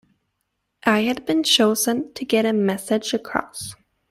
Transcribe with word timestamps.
I 0.87 1.01
had 1.01 1.27
been 1.27 1.43
chosen 1.43 2.11
to 2.15 2.25
get 2.25 2.43
a 2.47 2.53
message 2.53 3.13
across. 3.13 3.75